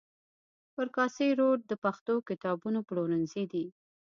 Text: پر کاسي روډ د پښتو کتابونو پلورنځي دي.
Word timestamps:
پر 0.75 0.87
کاسي 0.95 1.27
روډ 1.39 1.59
د 1.67 1.71
پښتو 1.83 2.13
کتابونو 2.29 2.79
پلورنځي 2.87 3.43
دي. 3.51 3.65